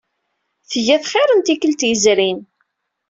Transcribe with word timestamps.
Tga-t 0.71 1.05
xir 1.11 1.29
n 1.33 1.39
tikkelt 1.41 1.87
yezrin. 1.89 2.39